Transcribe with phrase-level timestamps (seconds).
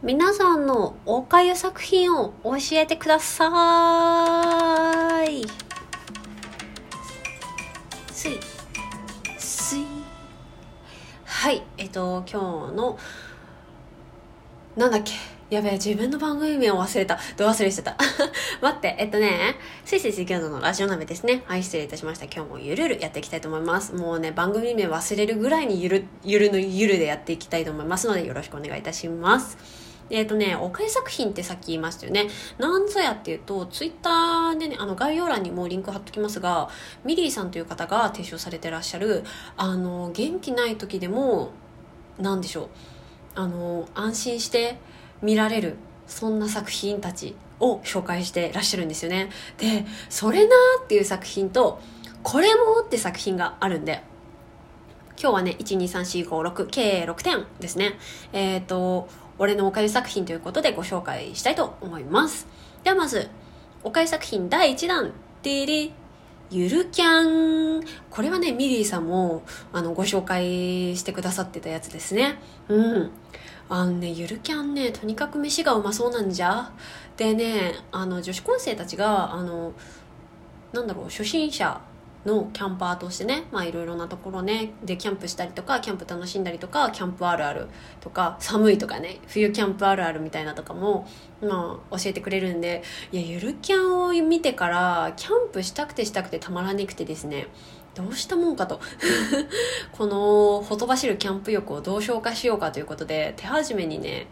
[0.00, 3.44] 皆さんのおかゆ作品を教えてくださ
[5.28, 5.44] い
[8.12, 8.38] すい
[9.38, 9.84] すい
[11.24, 12.96] はいえっと今日の
[14.76, 15.14] なんだっけ？
[15.50, 17.18] やべえ、自分の番組名を忘れた。
[17.36, 17.96] ど忘れしてた。
[18.60, 21.42] 待って、えっとね、スイスイ水餃子のラジオ鍋ですね。
[21.46, 22.26] はい、失礼いたしました。
[22.26, 23.94] 今日もゆるるやっていきたいと思います。
[23.94, 29.87] もうね、番組名忘れるぐらいにゆる、ゆるのゆるでやっていきたいと思いますので、よろしくお願いいたします。
[30.10, 32.28] えっ、とね、おかゆ作品ってさっき言いましたよね。
[32.58, 36.68] なんぞやっていうと、ツイッターでね、あの概要欄にもリンク貼っときますが、
[37.04, 39.24] ミリーさんという方が提唱されてらっしゃる、
[39.56, 41.50] あの、元気ない時でも、
[42.18, 42.68] なんでしょう。
[43.34, 44.78] あの、安心して、
[45.22, 45.76] 見られる
[46.06, 51.80] そんな作品たちを紹介してらっしゃるんですよねで「それなー」っていう作品と
[52.22, 54.02] 「これも」って作品があるんで
[55.20, 57.98] 今日はね1、2、3、4、5、6計6点ですね
[58.32, 59.08] えっ、ー、と
[59.38, 62.46] 俺のおかゆ作品ということでご紹介したいと思います。
[62.82, 63.28] ではまず
[63.84, 65.12] おかゆ作品第1弾。
[65.42, 65.90] でれ
[66.50, 67.84] ゆるキャン。
[68.10, 72.38] これはねミリーさんもあのご紹介してくださってたやつですね。
[72.68, 73.10] うん。
[73.68, 76.72] あのねゆるキャンねとにかく飯がうまそうなんじゃ。
[77.16, 79.72] でねあの女子高生たちがあの
[80.72, 81.80] なんだろう初心者
[82.26, 87.68] のキャンパーとしてねまあいろいろなところねでキャンプしたりとかキャンプ楽しんだりとかキャンプあるある
[88.00, 91.06] とか寒いとかね冬キャンプあるあるみたいなとかも
[91.40, 97.46] まあ教えてくれるんでいやゆるキャンを見てからキャンプしたくてしたくてたまらなくてですね
[97.94, 98.80] どうしたもんかと。
[99.90, 104.28] このほとばしるキャンプ欲をどう消化しようかということで手始めにね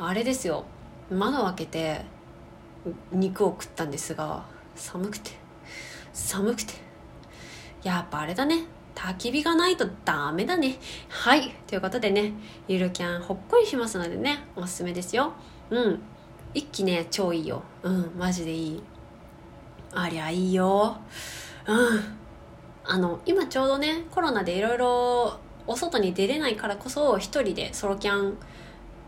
[0.00, 0.64] あれですよ。
[1.10, 2.00] 窓を開けて
[3.12, 5.32] 肉を食ったんですが寒くて
[6.12, 6.93] 寒くて。
[7.84, 8.64] やっぱあれだね。
[8.94, 10.76] 焚き火がないとダメだね。
[11.08, 11.50] はい。
[11.66, 12.32] ということでね
[12.66, 15.34] ゆるキャンほっこりしますのでねおすすめですよ。
[15.70, 16.00] うん。
[16.54, 17.62] 一気ね超いいよ。
[17.82, 18.12] うん。
[18.16, 18.82] マジでいい。
[19.92, 20.96] ありゃいいよ。
[21.66, 22.18] うん。
[22.86, 28.36] あの今ちょうどねコロナでいろいろお外に出れないからこそ一人でソロキャン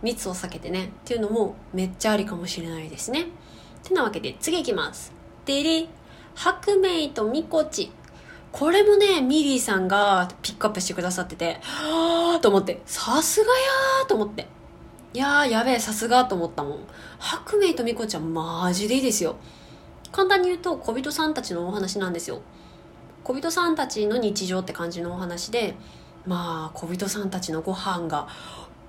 [0.03, 3.27] 密を避けてねっていうのもめっちゃありかもしれないですね。
[3.83, 5.13] てなわけで次いきます。
[5.45, 5.87] でれ
[6.35, 7.91] 白明とみこち。
[8.59, 14.47] これもねミリーさんがピックアップしてくださっててはあと思ってさすがやーと思って。
[15.13, 16.79] いやーやべえさすがと思ったもん。
[17.19, 19.37] 白明とみこちゃんマジでいいですよ。
[20.11, 22.41] 簡単に言うと小人さんたちのお話なんですよ。
[23.25, 25.75] 小人さんたちの日常って感じのお話で
[26.25, 28.27] まあ小人さんたちのご飯が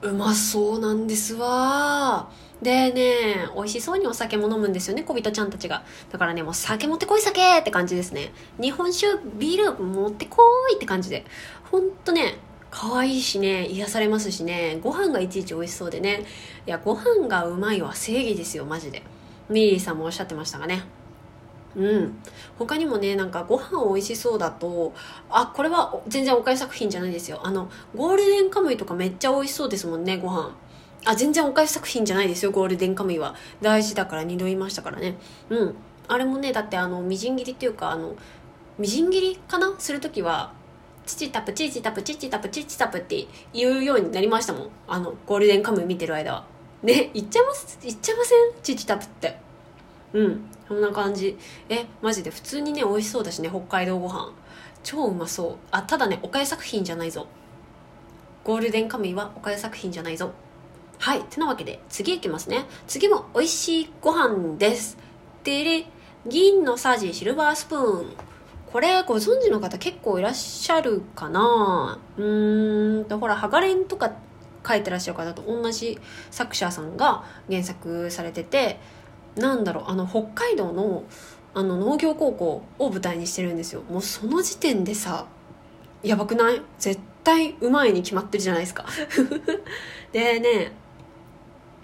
[0.02, 2.30] うまそうなんですわ。
[2.62, 5.84] でね美味しそうにお酒も飲むんですよね小人ちゃんたちが。
[6.12, 8.32] だからねもう酒持ってこい酒って感じですね。
[8.60, 10.42] 日本酒ビール持ってこ
[10.72, 11.26] いって感じで。
[11.72, 12.36] ほんとね
[12.70, 14.80] 可愛いしね癒されますしね。
[14.82, 16.26] ご飯がいちいち美味しそうでね。
[16.66, 19.04] いやご飯がうまいは正義ですよマジで。
[19.50, 20.84] ミリーさんもおっしゃってましたがね。
[21.76, 22.18] うん。
[22.58, 24.94] 他にもねなんかご飯美味しそうだと
[25.30, 27.40] あこれは全然おかゆ作品じゃないですよ。
[27.44, 30.56] あのゴールデンカムイとかめっちゃ美味しそうですもんねご飯。
[31.06, 33.36] あ全然おかゆ作品じゃないですよゴールデンカムイは。
[33.62, 35.18] 大事だから2度言いましたからね。
[35.50, 35.76] うん。
[36.08, 38.16] あれもねだってあのみじん切りっていうかあの
[38.78, 39.76] みじん切りかな？
[39.78, 40.54] する時は
[41.06, 44.70] チチタプチチタプチチタプチチタプって言うようになりましたもん。
[44.88, 46.46] あのゴールデンカムイ見てる間は。
[46.84, 47.78] ね言っちゃいます？
[47.82, 48.38] 言っちゃいません？
[48.64, 49.38] チチタプって。
[50.14, 50.50] うん。
[50.68, 51.38] そんな感じ。
[51.70, 52.30] えマジで？
[52.30, 54.34] 普通にね美味しそうだしね北海道ご飯。
[54.84, 55.56] 超うまそう。
[55.72, 57.28] あただねおかゆ作品じゃないぞ。
[58.44, 60.32] ゴールデンカムイはおかゆ作品じゃないぞ。
[61.00, 62.66] はいてなわけで次いきますね。
[62.88, 64.98] 次も美味しいご飯です。
[65.44, 65.86] でれ
[66.28, 68.06] 銀のさじシルバースプーン。
[68.72, 72.00] これご存知の方結構いらっしゃるかな。
[72.18, 74.12] うーんとほらハガレンとか
[74.68, 75.98] 書いてらっしゃる方と同じ
[76.32, 78.80] 作者さんが原作されてて
[79.38, 81.04] なんだろうあの北海道の
[81.54, 83.82] あの農業高校を舞台にしてるんですよ。
[83.90, 85.26] もうその時点でさ
[86.04, 86.62] やばくない？
[86.78, 88.86] 絶対うまいに決まってるじゃないですか。
[90.12, 90.72] でね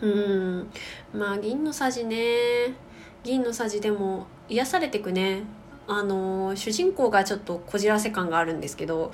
[0.02, 0.70] うん
[1.14, 2.76] まあ銀のさじね。
[3.24, 5.44] 銀のさじでも癒されてくね。
[5.88, 9.12] あの主人公がちょっとこじらせ感があるんですけど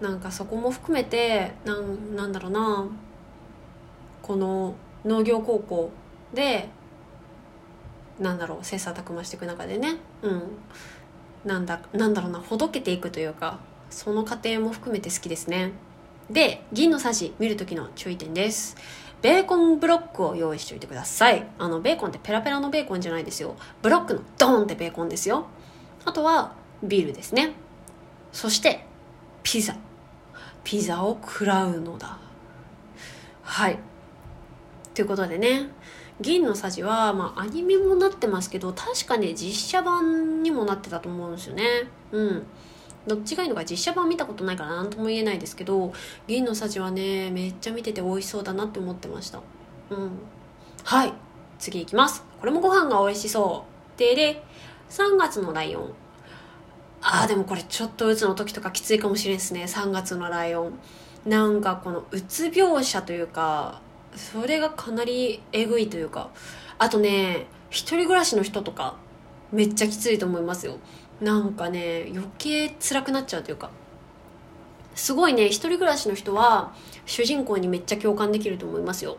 [0.00, 2.86] なんかそこも含めてなんなんだろうな。
[4.22, 4.74] この
[5.04, 5.90] 農業高校
[6.34, 6.68] で
[8.20, 9.96] なんだろう切磋琢磨していく中でね。
[10.22, 10.42] うん。
[11.44, 15.72] なんだなんだろうなほどけていくというかその過程も含めて好きですね。
[16.30, 18.76] で銀のさじ見る時の注意点です。
[19.22, 21.46] ベーコンブロックを用意しておいてください。
[21.58, 23.56] あのベーコンってペラペラのベーコンじゃないですよ。
[23.80, 25.46] ブロックのドーンってベーコンですよ。
[26.04, 26.52] あとは
[26.82, 27.52] ビールですね。
[28.32, 28.84] そして
[29.42, 29.76] ピザ。
[30.64, 32.18] ピザを食らうのだ。
[33.42, 33.78] はい。
[34.94, 35.68] ということでね。
[36.20, 41.64] 銀のさじは、まあ、アニメもなってますけど確かね実写版にもなってたと思うんですよね。
[42.12, 42.46] うん。
[43.06, 45.92] どっちがいいのか実写版見たことないから何とも言えないですけど
[46.26, 49.40] 銀のさじはねめっちゃ見てて美味しそうだなって思ってました。
[49.90, 50.10] うん。
[50.84, 51.12] はい。
[51.58, 52.24] 次いきます。
[52.40, 53.64] これもご飯が美味しそ
[53.96, 53.98] う。
[53.98, 54.42] でで
[54.90, 55.92] 3月のライオン。
[57.02, 59.64] あーでもこれちょっとうつの時とかきついかもしれんですね。
[59.64, 60.78] 3月のライオン。
[61.26, 63.80] なんかこのうつ描写というか
[64.16, 66.30] それがかなりえぐいというか
[66.78, 68.96] あとね一人暮らしの人とか
[69.52, 70.78] めっちゃきついと思いますよ。
[71.20, 73.70] なんかね余計辛くなっちゃうというか。
[74.94, 76.72] すごいね一人暮らしの人は
[77.04, 79.18] 主人公にめっちゃ共感できると思いますよ。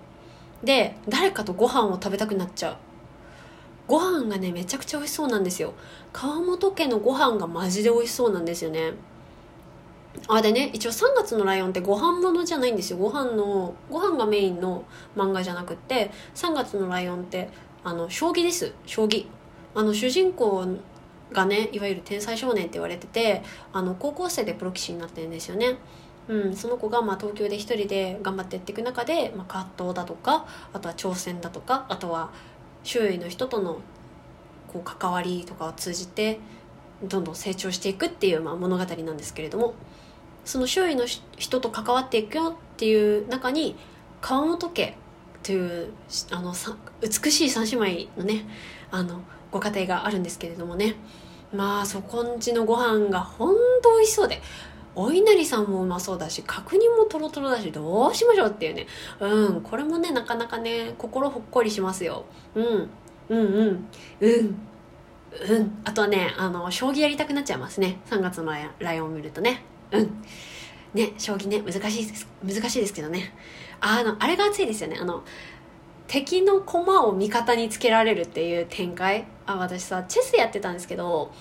[0.63, 2.77] で誰かとご飯を食べたくなっちゃう。
[3.87, 5.73] ご飯がねめちゃくちゃ美味しそうなんですよ。
[6.11, 8.93] 川本家のご飯がマジで美味しそうなんですよね。
[10.27, 12.97] あでね一応3月のライオンってご飯ものじゃないんですよ。
[12.97, 14.83] ご飯のご飯がメインの
[15.15, 17.49] 漫画じゃなくって3月のライオンって
[17.83, 18.73] あの将棋です。
[18.85, 19.27] 将棋。
[19.75, 20.65] あの主人公
[21.31, 25.77] がねいわゆる天才少年って言われててあの高校生でプロ棋士になってるんですよね。
[26.27, 32.31] うん、その子がまあ東京で一人で頑張ってやっていく中で、まあ、葛藤だとかあとは挑戦だとかあとは
[32.83, 33.79] 周囲の人との
[34.67, 36.39] こう関わりとかを通じて
[37.01, 39.73] どんどん成長していくっていうまあ物語なんですけれども。
[40.47, 41.05] その周囲の
[41.37, 43.75] 人と関わっていくよっていう中に
[44.21, 44.97] 川本家
[45.43, 45.91] という
[46.31, 46.53] あの
[47.01, 48.45] 美しい三姉妹のね
[48.89, 49.21] あの
[49.51, 50.95] ご家庭があるんですけれどもね。
[51.53, 54.41] まあそこんちのご飯が本当美味しそうで
[54.95, 58.87] お稲荷さんもうまそうだし角煮もとろとろだしどうしましょうっていうね。
[59.19, 62.25] うんこれもねなかなかね心ほっこりしますよ。
[62.55, 62.89] うん
[63.29, 63.87] うんうん
[64.21, 64.59] うん
[65.49, 65.77] うん。
[65.83, 67.99] あとはねあの将棋やりたくなっちゃいますね。
[68.09, 69.63] 3月のライオンを見るとね。
[69.91, 70.23] うん。
[70.93, 72.27] ね将棋ね難しいです。
[72.43, 73.33] 難しいですけどね。
[73.79, 74.97] あのあれが熱いですよね。
[74.99, 75.23] あの
[76.07, 79.25] 敵の駒を味方につけられるっていう展開。
[79.45, 81.31] あ私さチェスやってたんですけど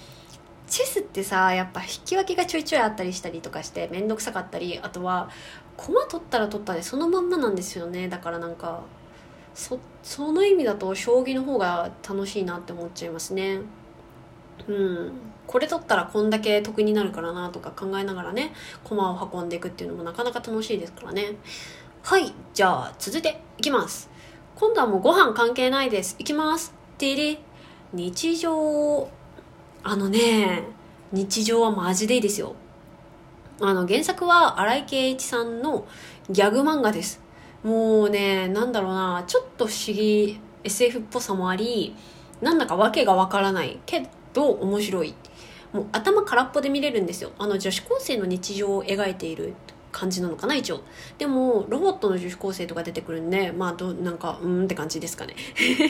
[0.66, 5.30] チェスってさやっぱ引き分けがちょいちょいあったりしたりとかして面倒くさかったりあとは
[5.76, 8.08] 駒取ったら取ったでそのまんまなんですよね。
[8.08, 8.82] だからなんか
[9.54, 13.60] そその意味だと将棋の方が楽しいなって思っちゃいますね。
[14.66, 15.12] うん。
[15.46, 18.52] これ取ったらこんだけ得になるからなとか考えながらね
[18.84, 21.36] 駒を運んでいくっていうのもなかなか楽しいですからね。
[22.02, 24.10] はいじゃあ続いていきます。
[24.54, 26.16] 今度はもうご飯関係ないです。
[26.18, 26.74] いきます。
[26.98, 27.38] てれ
[27.92, 29.08] 日常。
[29.82, 30.64] あのね
[31.12, 32.54] 日常はマジでいいですよ。
[33.60, 35.86] あの原作は荒井圭一さんの
[36.28, 37.20] ギャグ漫画です。
[37.62, 41.94] もうねなんだろうなちょっと不思議 SF っぽさもあり
[42.40, 43.78] なんだか訳がわからない。
[43.86, 45.14] けど面白い？
[45.72, 47.32] もう頭空っぽで見れるんですよ。
[47.38, 49.54] あの女子高生の日常を描いている
[49.92, 50.82] 感じなのかな一応。
[51.16, 55.34] でもロボットの女子高生とか出てくるんでまあどなんかうんって感じですかね、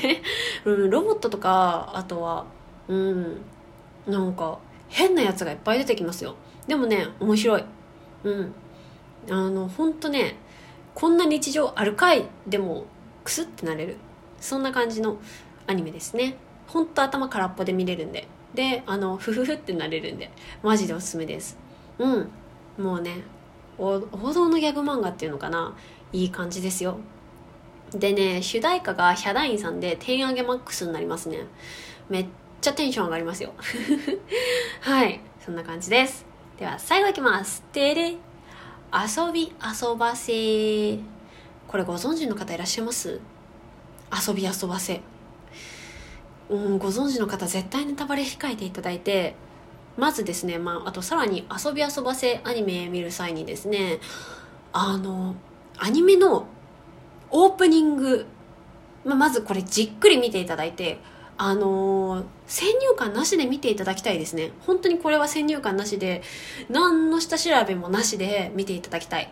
[0.64, 2.46] うん、ロボットとかあとは
[2.86, 3.40] うん
[4.06, 4.58] なんか
[4.88, 6.36] 変なやつがいっぱい出てきますよ。
[6.68, 7.64] でもね面白い。
[8.24, 8.54] うん。
[9.28, 10.36] あのほんとね
[10.94, 12.24] こんな日常あるかい？
[12.46, 12.84] でも
[13.24, 13.96] クスってなれる。
[14.40, 15.16] そんな感じの
[15.66, 16.36] アニメですね。
[16.68, 18.28] ほんと頭空っぽで見れるんで。
[18.54, 20.30] であのフフフってなれるんで
[20.62, 21.58] マジでおすすめです。
[21.98, 22.28] うん。
[22.78, 23.22] もうね
[23.78, 25.74] 王道のギャグ漫画っていうのかな
[26.12, 26.98] いい感じですよ。
[27.92, 31.40] でね主題歌がヒャダインさんで「テンアゲマックス」になりますね。
[32.08, 32.26] めっ
[32.60, 33.52] ちゃテンション上がりますよ。
[34.80, 35.20] はい。
[35.44, 36.26] そんな感じです。
[36.58, 37.62] では最後いきます。
[37.72, 38.10] てれ
[38.92, 40.98] 遊び遊ばせ。
[41.68, 43.20] これご存知の方いらっしゃいます？
[44.26, 45.02] 遊び遊ばせ。
[46.48, 49.34] うんご存知の方絶対ネタバレ控えていただいて
[49.96, 53.98] まずですね、まあ、あとさらに遊び遊ばせアニメ見る際にですね
[54.72, 55.34] あの
[55.78, 56.46] アニメの
[57.30, 58.26] オープニング、
[59.04, 60.98] まあ、まずこれじっくり見ていただいて
[61.38, 64.52] あのー、先入観なしで見ていただきたいですね。
[64.60, 66.22] 本当にこれは先入観なしで
[66.70, 69.30] 何の下調べもなしで見ていただきたい。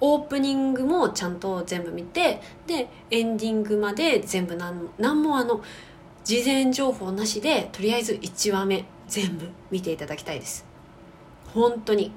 [0.00, 5.62] オープニングもちゃんと全部見てでエンディングまで全部何何もあの
[6.26, 10.66] 事前情報なしでとりあえず1話目全部見ていただきたいです。
[11.54, 12.10] 本当に。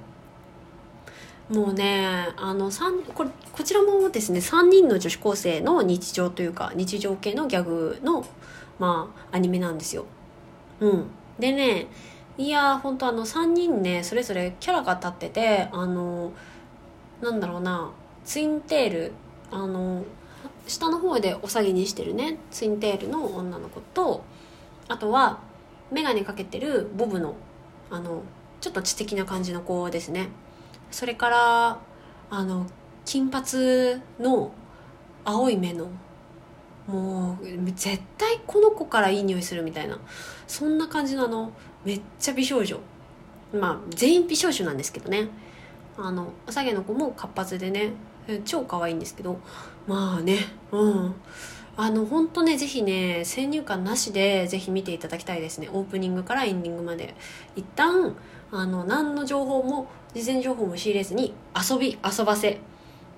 [1.47, 2.71] もうねあの
[3.13, 8.25] これこちらもですね3人の女子高生の日常というか日常系のギャグの
[8.79, 10.05] まあアニメなんですよ。
[10.79, 11.05] うん。
[11.37, 11.85] でね
[12.39, 16.31] いや本当あの3人ねそれぞれキャラが立っててあの
[17.21, 17.91] なんだろうな
[18.25, 19.11] ツインテール
[19.51, 20.03] あの
[20.69, 24.23] 下の方でお下げにしてるねツインテールの女の子と
[24.87, 25.39] あとは
[25.91, 27.35] 眼鏡かけてるボブの
[27.89, 28.23] あの
[28.61, 30.29] ちょっと知的な感じの子ですね。
[30.91, 31.79] それから
[32.29, 32.67] あの
[33.05, 34.51] 金髪の
[35.23, 35.87] 青い目の
[36.87, 39.99] もう絶対この子からいい匂いするみたいな
[40.47, 41.51] そんな感じのあの
[41.85, 42.79] めっちゃ美少女。
[43.53, 45.29] まあ全員美少女なんですけどね。
[45.97, 47.91] あのおさげの子も活発でね
[48.39, 49.39] 超可愛いんですけど。
[49.87, 50.37] まあね
[50.71, 51.15] うん。
[51.81, 55.69] あの本当ねぜひね先入観なしでぜひ見ていただきたいですね。
[55.71, 57.15] オープニングからエンディングまで。
[57.55, 58.15] 一旦
[58.51, 62.59] あの何の情報も事前情報も仕入れずに遊び遊ばせ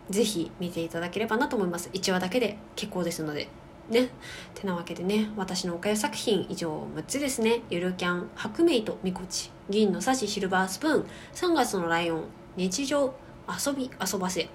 [0.09, 1.89] ぜひ見ていただければなと思います。
[1.93, 3.49] 1話だけで結構ですので。
[3.89, 4.09] ね。
[4.53, 7.61] てなわけでね私のおかゆ作品以上6つですね。
[7.69, 12.23] ゆるキャン白メイとみこち銀のサシシルバースプーン3月のライオン
[12.57, 13.13] 日常
[13.47, 14.49] 遊び遊ばせ。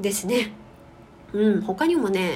[0.00, 0.52] ですね。
[1.34, 2.34] うん、他にもね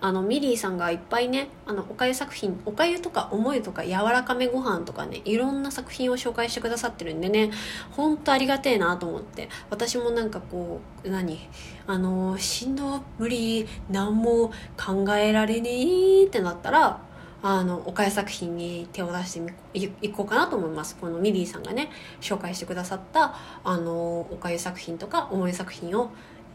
[0.00, 7.52] あのミリーさんがいっぱいねあのおかゆ作品おかゆとか思いとか柔らかめご飯とかねいろんな作品を紹介してくださってるんでね
[7.92, 11.48] ほんとありがてえなと思って私もなんかこう何
[11.86, 17.00] あのしんど無理何も考えられねえってなったら
[17.42, 20.96] あのおかゆ作品に手を出していこうかなと思います。
[20.96, 21.90] このミリーさんがね
[22.20, 26.10] 紹介してくださったあのおかゆ作品とか思い作品を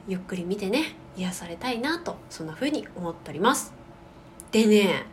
[0.07, 3.73] ゆっくり見てね癒されたいなとそんな風に思っております。
[4.51, 5.05] でね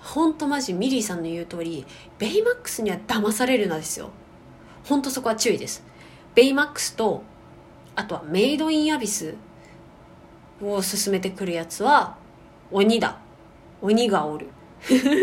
[0.00, 1.84] ほんとマジミリーさんの言う通り
[2.18, 4.10] ベイマックスには騙されるなですよ。
[4.84, 5.84] ほんとそこは注意です。
[6.34, 7.22] ベイマックスと
[7.96, 9.34] あとはメイドインアビス
[10.62, 12.16] を進めてくるやつは
[12.70, 13.18] 鬼だ。
[13.82, 14.48] 鬼がおる。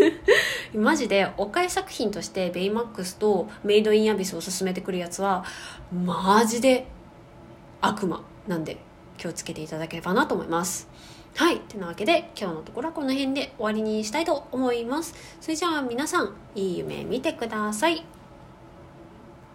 [0.74, 5.44] マジでお買い作品としてベイマックスとメイドインアビスを進めてくるやつは
[5.90, 6.86] マジで
[7.80, 8.78] 悪魔なんで
[9.18, 10.88] 気をつけていただければなと思います。
[11.36, 11.60] はい。
[11.60, 15.14] てなわけで今日のところはこの辺で終わりにしたいと思います。
[15.40, 18.15] それじゃあ皆さんいい夢見てください。